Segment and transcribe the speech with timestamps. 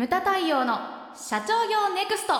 [0.00, 0.78] ムタ太陽の
[1.14, 2.32] 社長業ネクスト。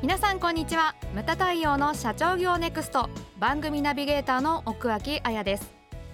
[0.00, 0.94] 皆さんこんにちは。
[1.12, 3.10] ムタ太陽の社長業ネクスト。
[3.38, 5.70] 番組ナビゲーターの奥脇彩です。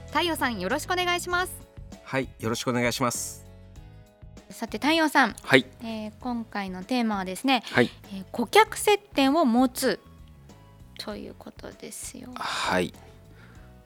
[0.09, 1.53] 太陽さんよろしくお願いします。
[2.03, 3.47] はいよろしくお願いします。
[4.51, 5.65] さて太陽さん、はい。
[5.85, 10.01] えー、今回のテーマはですね、はい、えー、顧客接点を持つ
[10.99, 12.31] ということですよ。
[12.35, 12.93] はい。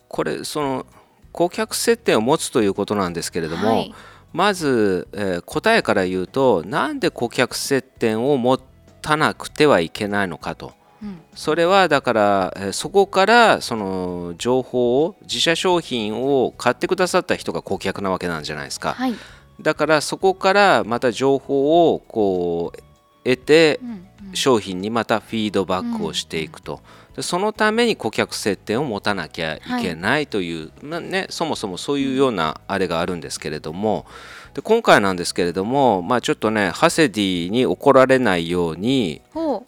[0.09, 0.87] これその
[1.33, 3.95] 顧客接点を持つということなんですけれども、はい、
[4.33, 8.59] まず、えー、答えから言うとなんで顧客接点を持
[9.01, 10.73] たなくてはいけないのかと。
[11.03, 19.15] うん、それはだから、えー、そこからその情報を自社商品を買ってくださった人が顧客なわけなんじゃないですか、はい、
[19.61, 22.79] だからそこからまた情報をこう
[23.25, 23.81] 得て、
[24.33, 26.75] 商品にまたフィードバックをしていくと。
[26.75, 34.07] うんそのために顧客接点を持たなきゃいけないという、はい、ね、そもそもそういうようなあれがあるんですけれども
[34.55, 39.21] で今回なんですけれども、まあ、ちょっとねハセディに怒られないように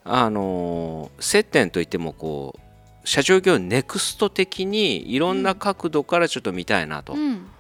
[0.05, 2.61] あの接点といってもこう
[3.07, 7.15] 社長業ネクスト的にいろんな角度からちょっと見たいなと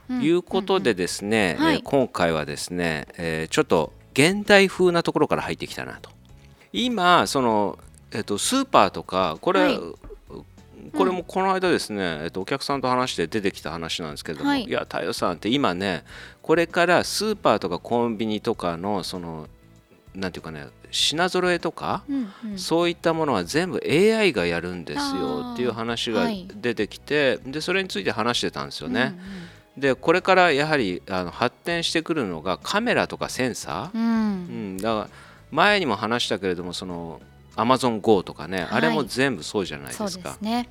[0.08, 6.10] いうことでですね、え今回はですね、えー、ちょっと現代風なところから入ってきたなと。
[6.72, 7.78] 今その
[8.14, 9.80] えっと、スーパーとかこれ、はい、
[10.92, 16.04] これもこの間ですね、えっと、お客さんと話して出てきた話なんですけども、はい、いや太陽さんって今ね
[16.42, 19.48] これからスーパーとかコンビニとかのその
[20.14, 29.00] なんていうかね品揃えとか、うんうん、そういったものは全部 AI がやるんですよっていう話が出てきて、はい、でそれについて話してたんですよね。
[29.00, 29.10] うんうん。
[29.76, 34.08] でこれからやはりあの発展してくるのがカメラとかセンサー、うん、う
[34.74, 35.08] ん、だから
[35.50, 37.20] 前にも話したけれどもその
[37.56, 40.34] アマゾン GO とかね、はい、あれも全部そうじゃないですか。
[40.34, 40.68] すね、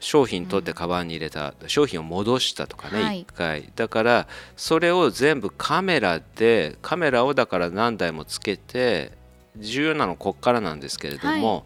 [0.00, 3.72] 商品取ってカバンに入れた、うん、商品を戻したとかね、はい、1回。
[3.76, 9.12] だからそれを全部カメラでカメラをだから何台もつけて
[9.56, 11.64] 重要なのこっからなんですけれども、はい、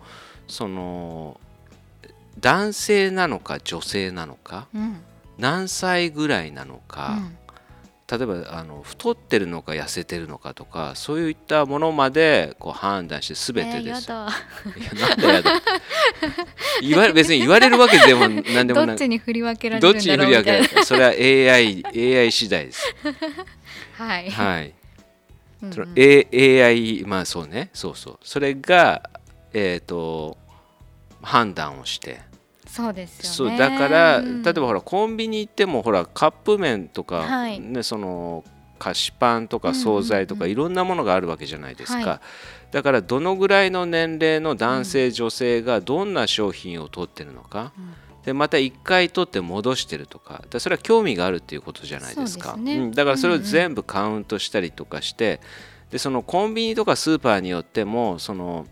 [0.48, 1.40] その
[2.38, 5.00] 男性なのか女性なのか、うん、
[5.38, 7.36] 何歳ぐらいなのか、うん
[8.10, 14.10] 例えばあの太ってるのか痩せてるのかとかそういったものまでこう判断して全てです。
[14.10, 14.28] えー、や
[14.76, 15.50] いやなんだやだ。
[16.82, 21.84] 言わ別に言われるわけでも何でもないどっちに振り分けられるんだろうどっちに振り分けられるそれは AI,
[22.18, 22.94] AI 次第です。
[23.94, 24.74] はい、はい。
[25.70, 27.70] その A、AI まあそうね。
[27.72, 28.18] そうそう。
[28.22, 29.08] それが
[29.52, 30.36] えっ、ー、と
[31.22, 32.20] 判断をして
[32.70, 38.44] そうですよ、ね、だから、うん、例えばほらコンビニ行ってもほらカップ麺とか、はい、ね、その
[38.78, 42.20] 菓子パンとか惣菜とかいろんなものがあるわけじゃないですか、は
[42.70, 50.44] い、だからどのぐらいの年齢の男性、うん、女性がどんな商品を取ってるのか、うん、でまた1回取って戻してるとか。
[50.58, 55.40] それは興味があるっていうことじゃないですか、ね、うん、だからそれを全部カウントしたりとかして、
[55.90, 58.66] でそのコンビニとかスーパーによってもその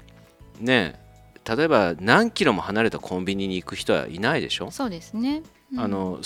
[0.60, 0.98] ね
[1.56, 4.70] 例えば何キロも離れたコンビニに行く人はいないでしょ？
[4.70, 5.42] そうですね、
[5.72, 6.20] うん、あの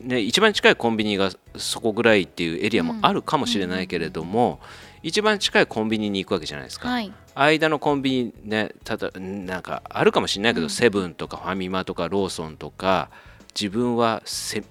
[0.00, 4.60] ね一番近いコンビニがそこぐらいっていうエリアもあるかもしれないけれども、
[5.02, 13.10] うん、一番近いコンビニに行くわけじゃないですか、はい、間のコンビニねただなんかあるかもしれないけど、うん、セブンとかファミマとかローソンとか
[13.54, 14.64] 自分はセ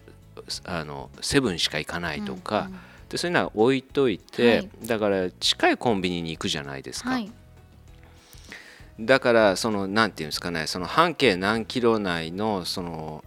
[0.66, 2.70] あのセブンしか行かないとか、
[3.08, 7.12] でそういうのは置いといて、はい、だから近いコンビニに行くじゃないですか。
[7.12, 7.32] はい
[9.00, 13.24] だからその何て言うんですかねその半径何キロ内のその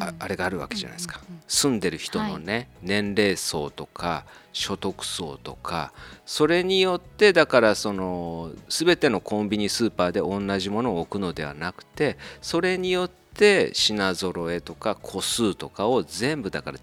[0.00, 5.92] ああれがあるわけじゃないですか、住んでる人のね、はい、年齢層とか所得層とか
[6.24, 16.78] それによってだからその全てのコンビニスーパーで同じものを置くのではなくてそれによって品揃えとか個数とかを全部だから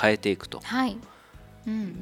[0.00, 0.60] 変えていくと。
[0.64, 0.98] はい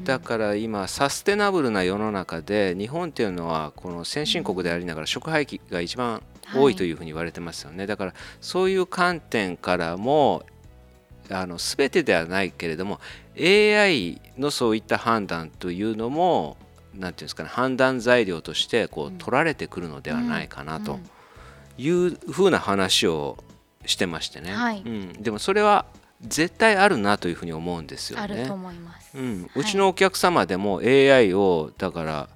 [0.04, 6.22] だから今サステナブルな世の中で日本っていうのはこの先進国でありながら食廃棄が一番
[6.54, 10.44] 多いというふうに言われてますよね、はい、だからそういう観点からも
[11.30, 13.00] あの全てではないけれども
[13.38, 16.56] AI のそういった判断というのも
[16.92, 20.98] 何て言うんですかね判断材料としてこう取られてくるのではないかなと
[21.78, 23.38] いうふうな話を
[23.84, 25.86] してましてね、はい、うん、でもそれは
[26.22, 28.22] 絶対あるなというふうに思うんですよね。
[28.22, 29.05] あると思います。
[29.16, 32.28] うん、はい、うちのお客様でも AI をだから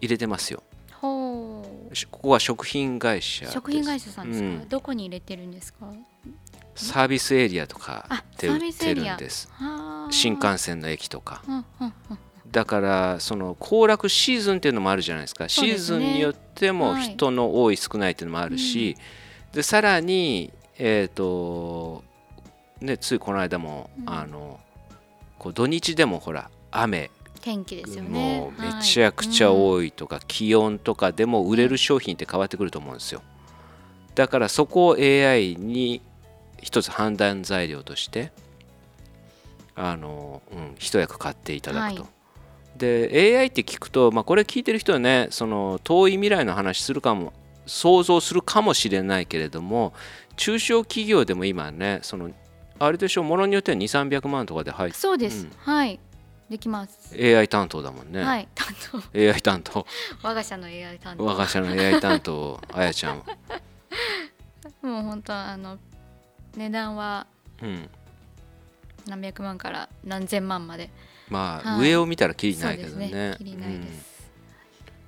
[0.00, 0.62] 入れてますよ。
[0.92, 2.08] ほう。
[2.10, 5.90] ここは食品会社食品会社さんですか、うん、どこに入れてるんですか？
[6.74, 9.48] サービスエリアとかで売ってるんです。
[10.10, 11.42] 新幹線の駅とか。
[11.48, 12.18] うんうんうん。
[12.50, 19.00] だからその行楽シーズンっていうのもあるじゃないですか、ね、シーズンによっても人の多い少ないっていうのもあるし、は
[19.52, 22.02] い、でさらに、えーと
[22.80, 24.60] ね、ついこの間も、うん、あの
[25.38, 27.10] こう土日でもほら雨。
[27.40, 28.08] 天気ですよね。
[28.10, 33.22] もうめちゃくちゃ多いとか、気温とかでも売れる商品って変わってくると思うんですよ。
[34.14, 36.02] だからそこを AI に
[36.60, 38.32] 一つ判断材料として
[39.76, 42.02] あの、うん、一役買っていただくと。
[42.02, 42.10] はい。
[42.76, 47.32] で AI って聞くと、まあ、これ聞いてる人はねその遠い未来の話するかも
[47.66, 49.92] 想像するかもしれないけれども
[50.36, 52.30] 中小企業でも今ねその
[52.78, 56.00] あれでしょうものによっては2300万とかで入ってそうです、うん、はい。
[56.48, 57.14] できます。
[57.14, 58.22] AI 担当だもんね。
[58.22, 58.48] はい。
[58.54, 58.68] 担
[59.12, 59.18] 当。
[59.18, 59.86] AI 担当。
[60.22, 61.24] 我が社の AI 担当。
[61.26, 63.16] 我が社の AI 担当あやちゃん
[64.82, 65.78] もう本当あの
[66.56, 67.26] 値段は
[69.06, 70.90] 何百万から何千万まで。
[71.28, 73.10] まあ、はい、上を見たらきりないけどね。
[73.10, 73.36] ね。
[73.40, 74.30] りないです、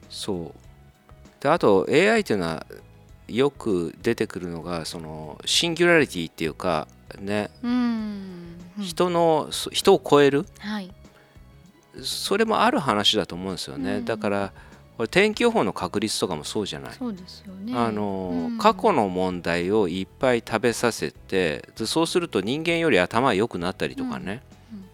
[0.03, 1.43] うん、そう。
[1.43, 2.67] であと AI っていうのは
[3.29, 6.87] よく出てくるのがそのシンギュラリティっていうか
[7.19, 10.93] ね、うん、人の人を超える、はい、
[12.03, 13.97] それもある話だと思うんですよね。
[13.97, 14.53] うん、だから
[14.97, 16.93] これ天気予報の確率とかもそうじゃない？
[16.93, 17.73] そうですよね。
[17.75, 24.43] あの、うん、過去の問題をいっぱい食べさせてそうすると人間より頭良くなったりとかね、
[24.73, 24.85] うん、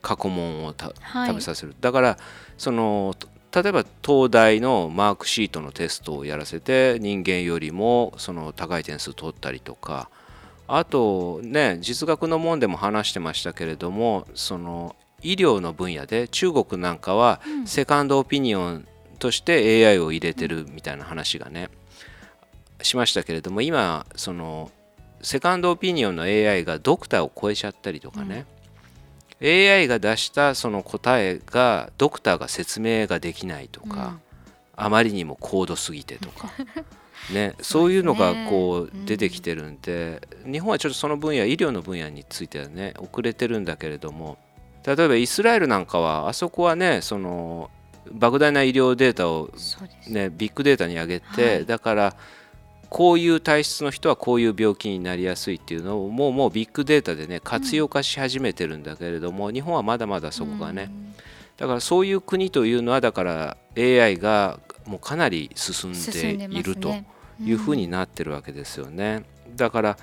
[0.00, 1.74] 過去問を、はい、食べさせる。
[1.80, 2.18] だから
[2.56, 3.14] その
[3.52, 10.10] 例えば東大のマークシートのテストをやらせて人間よりもその高い点数取ったりとか
[10.66, 18.86] あとね実学の門でも話してましたけれどもその医療の分野で中国なんかはセカンドオピニオン
[19.18, 21.70] として AI を入れてるみたいな話がね
[22.82, 24.70] しましたけれども今その
[25.22, 28.44] セカンドオピニオンの AI がドクターを超えちゃったりとかね、
[29.40, 34.18] うん、AI が出したその答えがドクターが説明ができないとか、
[34.76, 36.50] うん、あまりにも高度すぎてとか。
[37.32, 44.36] ね、そういうのがこう出てきてるんで、うん、日本はちょっとその分野医療の分野についてはね遅れてるんだけれども
[44.86, 47.70] 例えばイスラエルなんかはあそこはねその
[48.12, 49.50] 莫大な医療データを、
[50.08, 52.16] ね、ビッグデータに上げて、はい、だから
[52.90, 60.90] こういう体質の人はこういう病気になりやすいっていうのをもうもうビッグデータでね活用化し始めてるんだけれども、うん、日本はまだまだそこがね、
[61.56, 66.92] だからそういう国というのはだから AI がもうかなり進んでいると
[67.40, 69.24] いうふうになってるわけですよね。
[69.56, 69.98] だから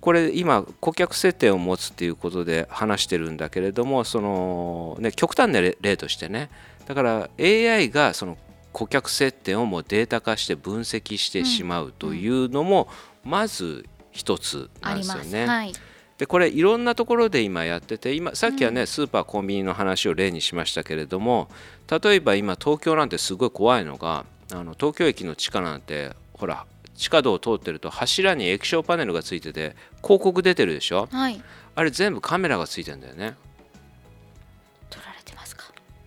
[0.00, 6.50] これ今顧客接点を持つっていうことで話してるんだけれどもその、ね、極端な例としてね。
[6.86, 8.36] だから AI がその
[8.72, 12.88] 顧客接点をもうデータ化して分析してしまうというのも
[13.22, 15.46] まず一つなんですよね。
[15.46, 15.72] はい、
[16.18, 21.48] でこれいろんなところで今やってて今さっきはね、スーパーコンビニの話を例にしましたけれども
[21.88, 31.42] 例えば今東京なんてすごい怖いのがあの東京駅の地下なんてほら地下道を通ってると柱に液晶パネルがついてて広告出てるでしょ、はい、
[31.74, 33.34] あれ全部カメラがついてるんだよね。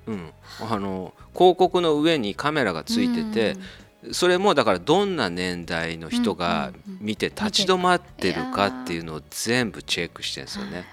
[0.08, 0.32] うん、
[0.62, 3.58] あの広告の上にカメラがついてて、
[4.12, 10.86] それもだからどんな年代の人が見て立ち止まってるかっていうのを全部チェックしてるんですよね。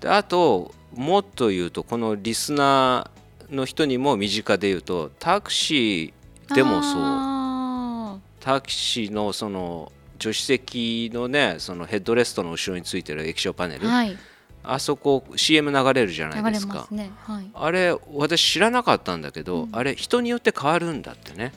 [0.00, 8.20] であともっと言うとこのリスナーの人にも身近で言うとタクシーでもそう。
[8.40, 14.16] タクシーのその助手席のねそのヘッドレストの後ろについてる液晶パネル、はい、
[14.62, 17.10] あそこ CM 流れるじゃないですか、ね。
[17.24, 21.52] はい、あれ私知らなかったんだけど、うん、あれ人によって変わるんだってね。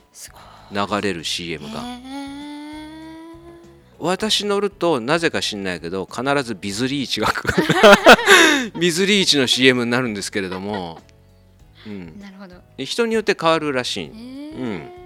[0.72, 1.84] 流れる CM が。
[4.00, 7.34] 私乗るとなぜか知んないけど必ずビズリーチが
[8.78, 11.02] ビズリーチの CM になるんですけれども、
[11.88, 12.56] うん、なるほど。
[12.78, 15.03] 人によって変わるらしい、うん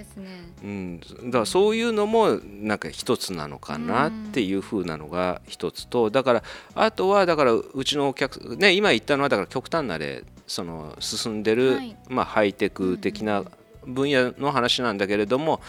[0.00, 0.26] ですね、
[0.62, 6.42] うん、だからそういうのもなんか一つなのかなっていうふうなのが一つとだから
[6.74, 13.44] あとはだからうちのお客ね今言ったのはだから極端な例その進んでる、はい、まあ、ハイテク的な
[13.86, 15.60] 分野の話なんだけれども、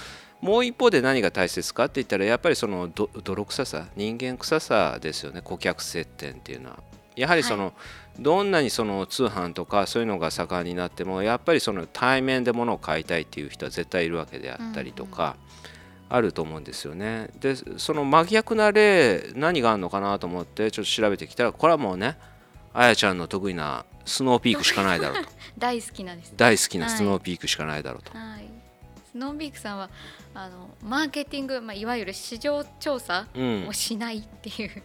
[0.41, 6.79] もう一方で何が大切かって言ったらやっぱりその泥臭さ人間臭さですよね顧客接点っていうのは。
[7.15, 7.73] やはりその、はい
[8.21, 15.35] どんなにその通販とかそういうのが盛んになってもやっぱりその対面で物を買いたいっていう人は絶対いるわけであったりとか、
[16.13, 17.29] あると思うんですよね。
[17.39, 22.17] でその真逆な例何があるのかなと思ってちょっと調べてきたらこれはもうね
[22.73, 28.17] あやちゃんの得意なスノーピークしかないだろうと 大好きなです、ね、大好きなスノーピークしかないだろうと。
[28.17, 28.45] はい、
[29.09, 29.89] スノーピークさんは
[30.33, 33.27] あのマーケティング、まあ、いわゆる市場調査
[33.67, 34.83] をしないっていう、うん、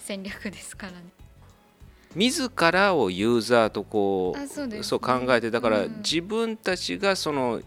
[0.00, 1.17] 戦略ですからね。
[2.14, 7.60] 自らをユーザーとこうそう、ね,、考えてだから自分たちがその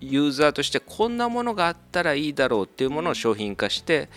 [0.00, 4.08] ユーザーとしてこんなものがあったらいいだろうっていうものを商品化して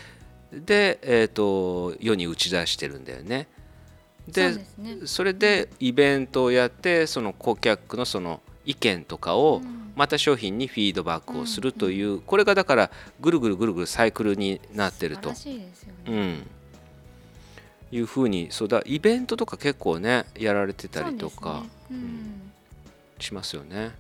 [0.52, 3.48] で、えーと、世に打ち出してるんだよね。
[4.28, 9.62] で、ね、それでイベントをやってその顧客のその意見とかを
[9.96, 12.92] また商品にフィードバックをするという、これがだから
[13.22, 15.34] ぐるぐるぐるぐるサイクルになってると。
[16.08, 16.48] うん
[17.92, 21.70] いうふうにそうだイベントとか結構ねやられてたりとか、ね。
[21.92, 22.52] うん、
[23.20, 23.92] しますよね。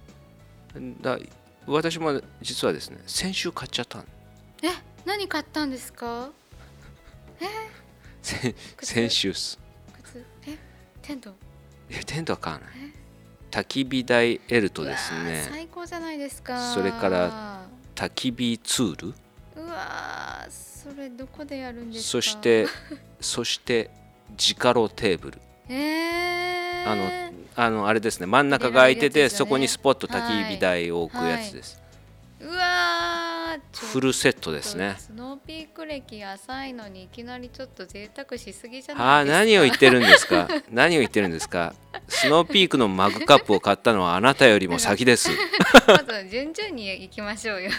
[1.01, 1.17] だ
[1.65, 3.99] 私も実はですね先週買っちゃった
[4.61, 4.67] え
[5.05, 6.29] 何買ったんですか？
[7.41, 8.53] え？
[8.81, 9.57] 先週す。
[10.03, 10.23] 靴？
[10.47, 10.57] え？
[11.01, 11.33] テント？
[11.89, 12.69] えテントは買わない。
[13.49, 15.47] 焚き火台 L とですね。
[15.49, 16.73] 最高じゃないですか。
[16.73, 17.65] それから
[17.95, 19.13] 焚き火ツール。
[19.63, 22.09] うわそれどこでやるんですか？
[22.11, 22.67] そして
[23.19, 23.89] そして
[24.35, 25.39] ジカロテーブル。
[25.69, 27.11] えー、あの
[27.55, 28.27] あのあれですね。
[28.27, 31.81] 真ん中が空いてて、ね、そこにスポット焚き火台を置くやつです、
[32.39, 32.49] はい。
[32.49, 33.07] はい、うわ
[33.73, 34.95] フルセットですね。
[34.99, 39.37] スノーピーク歴浅いのにいきなりちょっと贅沢しすぎじゃないですか？
[39.39, 40.47] あ何を言ってるんですか？
[40.69, 41.73] 何を言ってるんですか？
[42.07, 45.29] スノーピークのマグカップを買ったのはあなたよりも先です。
[45.87, 47.71] まず順々に行きましょうよ。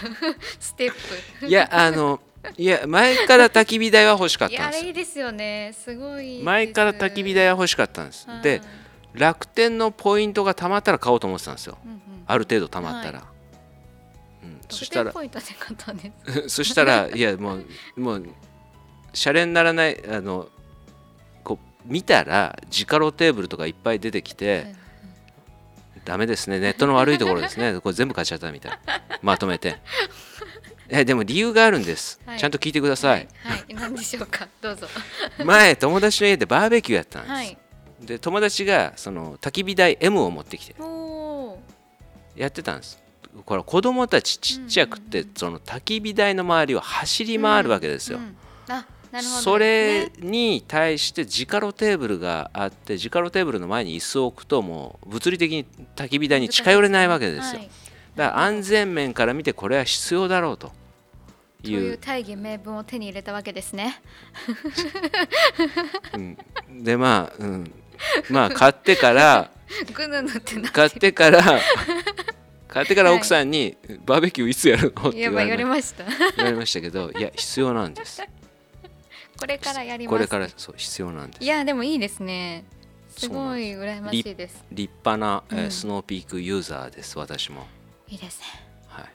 [0.59, 0.93] ステッ
[1.39, 1.47] プ。
[1.47, 2.19] いやあの
[2.57, 4.85] いや前から焚き火台は欲しかったんです。
[4.85, 5.73] いいですよね。
[5.73, 8.61] すごい前から焚き火台は欲しかったんです、で
[9.13, 13.25] 楽天のポイントがたまったら買おうと思ってたんですよ、うんうん、ある程度たまったら、は
[14.43, 14.45] い。
[14.45, 15.11] うん、そしたら
[16.47, 17.65] そしたらいやもう
[17.97, 18.25] もう
[19.13, 20.47] シャレにならないあの
[21.43, 24.75] こう見たらジカロテーブルとかいっぱい出てきて、はい、
[26.05, 26.59] ダメですね。
[26.59, 27.79] ネットの悪いところですね。
[27.81, 28.79] これ全部買っちゃったみたい
[29.21, 29.77] まとめて
[30.89, 33.27] えでも理由があるんです、はい、ちゃんと聞いてください。
[33.43, 34.47] はい、何でしょうか？
[34.61, 34.87] どうぞ。
[35.45, 37.57] 前友達の家でバーベキューやったんです、はい、
[38.01, 40.75] で友達がその焚き火台 M を持ってきて。
[42.35, 42.97] やってたんです。
[43.45, 48.35] これ子供たちちっちゃくて、その焚き火台の周りを走り回るわけですよ、うんうん
[49.11, 55.65] ね、それに対して直ロテーブルがあって直ロテーブルの前に椅子を置くともう物理的に
[55.95, 57.69] 焚き火台に近寄れないわけですよ、はい、
[58.15, 60.71] だから安全面から見てこれは必要だろうと
[61.63, 64.01] いういう大義名分を手に入れたわけですね。
[66.13, 67.71] うん、でまあ、うん、
[68.29, 69.51] まあ買ってから
[70.71, 71.61] 買ってから
[72.67, 75.09] 買ってから奥さんに、はい、バーベキューいつやるの？
[75.09, 76.05] って言われました。
[76.37, 76.81] 言われました。
[76.81, 78.21] けどいや必要なんです。
[79.39, 80.15] これからやります。
[80.15, 81.43] これからそう必要なんです。
[81.43, 82.63] いやでもいいですね。
[83.09, 83.27] す。
[83.27, 84.63] ごい羨ましいです。
[84.71, 87.67] 立派な、えー、スノーピークユーザーです私も。
[88.07, 88.45] いいですね。
[88.87, 89.05] はい。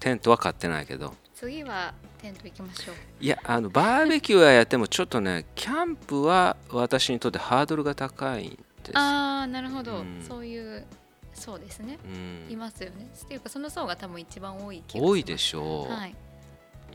[0.00, 2.94] テントは買ってないけど次はテント行きましょう。
[3.20, 8.56] いやあのバーベキューはやってもちょっとねキャンプは私にとってハードルが高いんで
[8.92, 8.96] す。
[8.96, 10.86] ああなるほど、うん、そういう
[11.34, 13.10] そうですね、うん、いますよね。
[13.14, 15.92] っていうかその層が多分一番多い気が多いでしょう。
[15.92, 16.14] はい、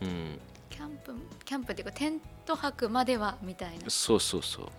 [0.01, 0.39] うん、
[0.69, 1.13] キャンプ
[1.45, 3.89] キャンプっていうかテント泊まではみたいな。
[3.89, 4.71] そうそうそう、うん、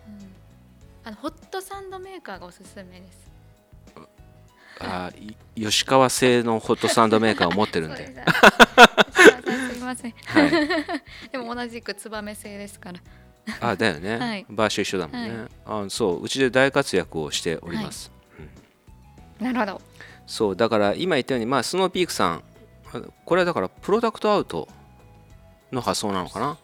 [1.04, 3.29] あのホットサンドメーカーがおすすめです
[4.80, 5.12] あ
[5.54, 8.14] 吉川製のホットサンドメーカーを持ってるんで。
[9.70, 9.74] す。
[9.74, 10.50] みません、はい、
[11.30, 13.00] でも同じく燕製ですから。
[13.60, 18.12] あだよね、はい、場所一緒だもんね、はい、あそううちで大活躍をしております、
[19.40, 19.82] うん、なるほど。
[20.26, 22.42] そうだから今言ったようにまあスノーピークさん
[23.24, 24.68] これはだからプロダクトアウト
[25.72, 26.58] の発想なのかな？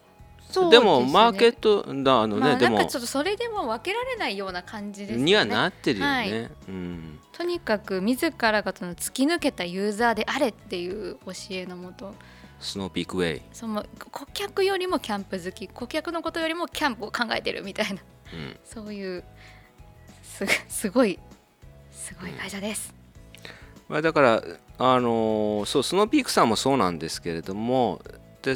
[0.71, 5.25] で、ね,、もマーケットだあのね、まあ、でもちょっとそれでも分けられないような感じですね。
[5.25, 6.31] にはなってるよね、はい、
[6.69, 12.15] うん、とにかく自らがその突き抜けたユーザーであれっていう教えのもと。
[12.59, 13.43] スノーピークウェイ。
[13.53, 15.69] その顧客よりもキャンプ好き。
[15.69, 18.00] 顧客のことよりもキャンプを考えてるみたいな、
[18.33, 19.25] うん、そういう
[20.37, 21.19] すすごい
[21.91, 22.95] すごい会社です、
[23.88, 24.43] うん、まあ、だから
[24.79, 28.03] あのそうスノーピークさんもそうなんですけれども
[28.43, 28.55] で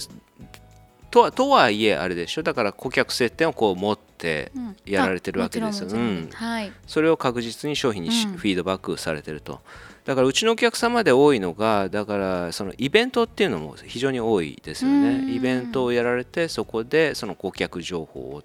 [1.11, 2.43] とはとはいえあれでしょ。
[2.43, 4.53] だから顧客接点をこう持って
[4.85, 9.61] やられてるわけですよ、うん、はい、それを確実に商品に、フィードバックされてると。
[10.05, 15.33] だからうちのお客様で多いのがだからそのイベントっていうのも非常に多いですよね。
[15.33, 18.43] イベントをやられてそこでその顧客情報を。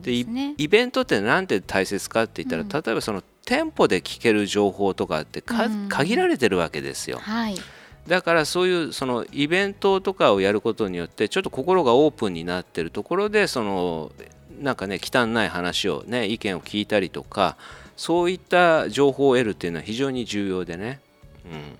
[0.00, 7.18] で、ね、イベントって何で大切かって言ったら、うん、例えばその店舗で聞ける情報とかって限られてるわけですよ。
[7.18, 7.56] はい
[8.06, 14.10] だからそういうそのイベントとかをやることによってちょっと心がオープンになってるところでその
[14.60, 17.56] なんかね汚い話をね意見を聞いたりとか
[17.96, 21.00] そういった情報を得るっていうのは非常に重要でね、
[21.44, 21.78] うん、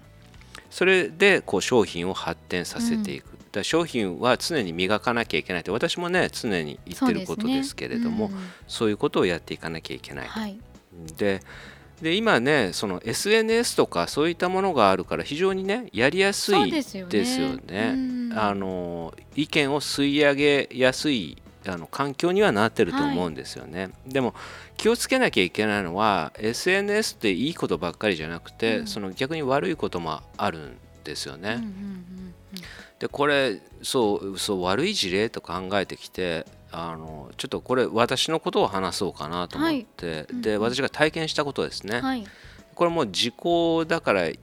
[0.70, 8.42] それでこう商品を発展させていく、うん、だ商品は常に磨かなきゃいけないって私もね常に言ってることですけれどもそう、ね。
[8.42, 10.58] うん、そういうことをやっていかなきゃいけない、はい、
[11.16, 11.40] で
[12.02, 17.40] で今ねその SNS とかそういったものがあるから非常にねやりやすいですよね。
[17.40, 18.34] よね。
[18.34, 24.34] あの意見を吸い上げやすいあの環境にはなってると思うんですよね、はい、でも
[24.76, 31.62] 気をつけなきゃいけないのは SNS っていいことばっかりじゃなくて、うん、その逆に悪いこともあるんですよね。
[32.98, 42.24] でこれそうそう悪い事例と考えてきてあのちょっとこれ私のことを話そうかなと思って、はい、で私が体験したことですね、はい、
[42.74, 44.38] これもう時効だからい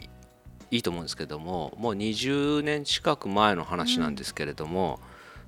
[0.69, 4.99] いと思うんですけどももう20年近く前の話なんですけれども、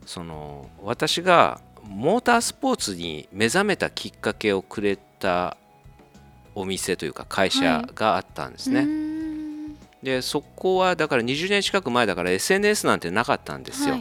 [0.02, 5.58] うん、その私がモータースポーツに目覚めたきっかけをくれた
[6.56, 8.80] お店というか会社があったんですね。
[8.80, 8.86] は
[10.04, 13.98] い、でそこはだから20年近く前だから SNS なんてなかったんですよ。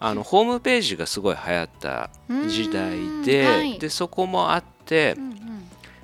[0.00, 2.10] はい、あのホームページがすごい流行った
[2.48, 5.38] 時代ではい、でそこもあって、うんうん、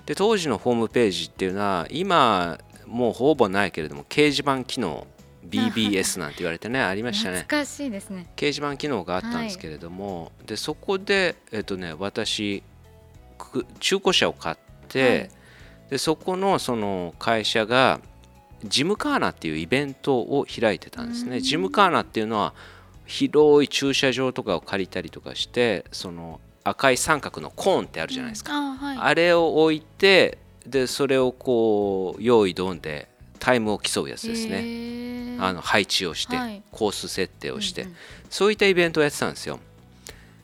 [0.05, 5.07] で当時のホームページっていうのは今もうほぼないけれども掲示板機能
[5.49, 7.39] BBS なんて言われてねありましたね。
[7.39, 8.27] 懐かしいですね。
[8.37, 12.63] 掲示板機能があったんですけれども、はい、でそこでえっとね私
[13.81, 14.57] 中古車を買っ
[14.89, 15.31] て、はい、
[15.91, 18.01] でそこのその会社が
[18.65, 21.41] ジムカーナっていうイベントを開いてたんですね。
[21.41, 22.55] ジムカーナっていうのは
[23.07, 33.09] 広い駐車場とかを借りたりとかしてその赤い三角のコーンってあるじゃないですか、あはい、あれを置いてでそれをこう用意どんで
[33.39, 35.07] タイムを競うやつですね。
[35.39, 37.97] あの配置をして、はい、コース設定をして、うんうん、
[38.31, 39.61] そういったイベントをやってたんですよ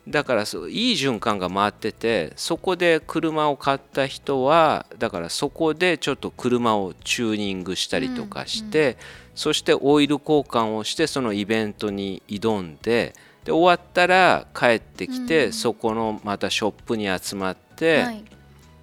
[0.08, 8.96] だからそういい循環が回っててそこで車を買った人はだからそこでちょっと車をチューニングしたりとかして、うんうん、
[9.36, 18.24] そしてオイル交換をしてそのイベントに挑んでで終わったら帰ってきて、うん、そこのまたショップに集まって、はい、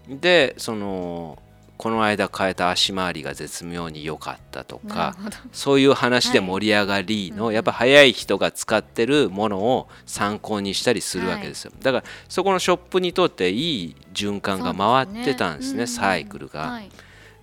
[0.09, 1.37] でその
[1.79, 5.15] この間変えた足回りが絶妙に良かったとか
[5.53, 16.69] そういう話で盛り上がりの、はい、やっぱ速い人が使ってるものを参考にしたりするわけですよ、はい、だからそこのショップにとっていい循環が回ってたんですね、ね、サイクルが。
[16.69, 16.89] はい。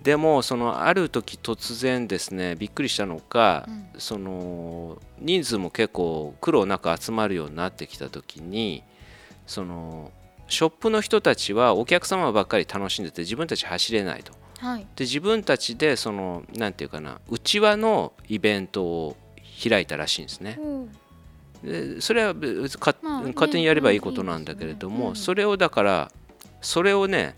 [0.03, 8.85] でもそのある時突然ですねびっくりしたのか、うん、その人数も結構苦労なく集まるようになってきた時に
[9.47, 10.13] その
[10.49, 14.33] ショップの人たちはお客様ばっかり楽しんでて自分たち走れないと。
[14.59, 19.17] はい、で自分たちでそのなんていうかな内輪のイベントを
[19.63, 20.59] 開いたらしいんですね。
[21.63, 26.13] でそれは別か、まあ、勝手にやればいいことなんだけれども、ねうん、それをだから
[26.61, 27.37] それをね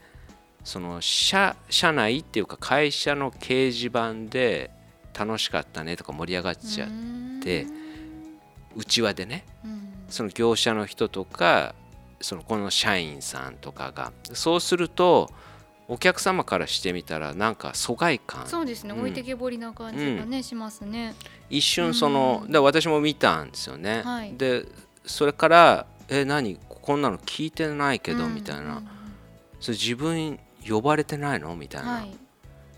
[0.64, 4.71] その社社内っていうか会社の掲示板で
[5.18, 6.88] 楽しかったねとか盛り上がっちゃっ
[7.42, 7.66] て
[8.77, 11.75] 内輪でね、うん、その業者の人とか
[12.20, 15.31] そのこの社員さんとかがそうすると
[15.87, 18.46] お客様からしてみたらなんか疎外感。
[18.46, 21.14] そうですね、うん、置いてけぼりな感じがね、うん、しますね。
[21.48, 24.66] 一瞬その、で私も見たんですよね、はい、で
[25.07, 26.59] それから「え何？
[26.68, 28.83] こんなの聞いてないけど」みたいな、
[29.61, 31.57] それ自分呼ばれてないの？
[31.57, 32.07] みたいな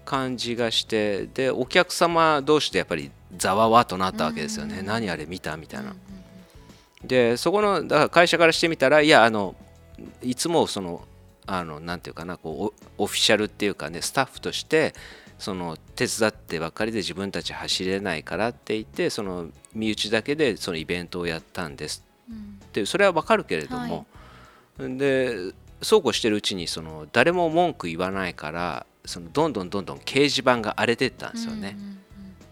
[0.05, 5.57] 感じがして、はい、でお客様同士でやっぱりざわわとなったわけですよね、うん、何あれ見た？
[5.57, 5.96] みたいな。
[7.05, 9.55] でそこのだから会社からしてみたらいやあの
[10.23, 11.05] いつもその
[11.47, 14.95] あのなんていうかなこうオフィシャルっていうかねスタッフとして
[15.39, 22.05] その手伝ってばっかりで自分たち走れないからって言ってその身内だけでそのイベントをやったんです。
[22.31, 24.07] ってそれはわかるけれども、
[24.79, 31.77] はい、でそうこうしてるうちにその誰も文句言わないからそのどんどんどんどん掲示板が荒れてったんですよね。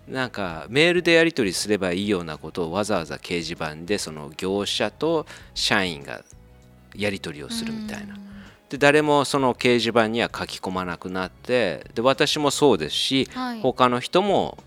[0.09, 6.23] なんかメールでやり取りすればいいようなことをわざわざ掲示板でその業者と社員が
[6.94, 8.16] やり取りをするみたいな。
[8.68, 14.59] で誰もその掲示板には書き込まなくなってで私もそうですし、はい、他の人も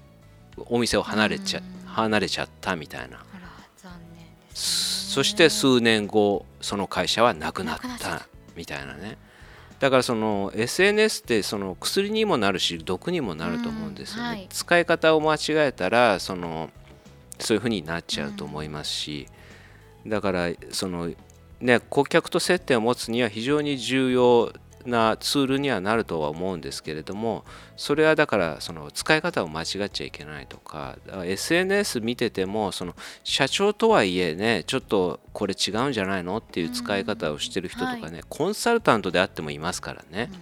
[0.65, 3.23] お店を離れちゃ離れちゃったみたいな。
[4.53, 8.27] そして数年後その会社はなくなった。
[8.55, 9.17] みたいなね
[9.81, 16.69] だからその SNS ってその薬にもなるし毒にもなると思うんですよね、はい、使い方を間違えたらその
[17.39, 19.27] そういうふうになっちゃうと思いますし、
[20.05, 21.11] だからその
[21.59, 24.53] ね顧客と接点を持つには非常に重要
[24.85, 27.43] なツールにはなるとは思うんですけれども
[27.77, 40.39] それはだからその使い方を間違っちゃいけないとか SNS 見ててもその社長とはいえねちょっとこれ違うんじゃないのっていう使い方をしてる人とかね、はい、コンサルタントであってもいますからね、うん、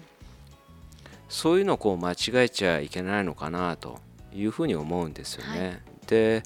[1.30, 3.99] そういうのをこう間違えちゃいけないのかなと
[4.34, 5.60] いうふうに思うんですよね。
[5.60, 6.43] はい、で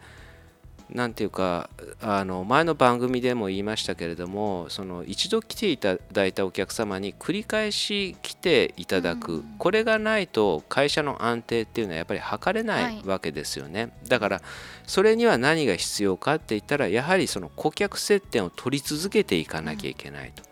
[0.93, 14.41] なんていうかあの前の番組でも言いましたけれどもその一度来ていただいたお客様に繰り返し来ていただく、うん、これがないと会社の安定っていうのはやっぱり測れないわけですよね、はい、だから
[14.85, 20.43] それには何が必要かって言ったらやはりその顧客接点を取り続けていかなきゃいけないと、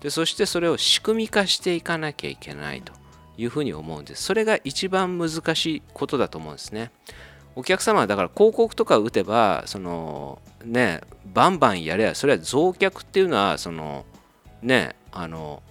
[0.00, 2.92] でそしてそれを仕組み化していかなきゃいけないと
[3.36, 4.22] いうふうに思うんです。
[4.22, 6.90] それが一番難しいことだと思うんですね。
[7.56, 11.00] お客様はだから広告とか打てばそのね
[11.32, 14.04] バンバンやればそれは増客っていうのはその
[14.62, 15.62] ねあの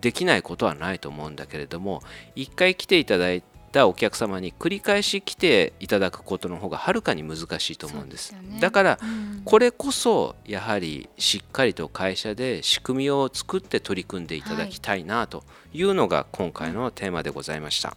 [0.00, 2.02] できないことはないと思うんだけれども
[2.34, 3.42] 一回来ていただい
[3.72, 8.98] たお客様に繰り返し来ていただくことの方がはるかに難しいと思うんです、ね、だから、
[9.44, 17.96] これこそやはりしっかりと会社で仕組みを作って取り組んでいただきたいなというのが今回のテーマでございました。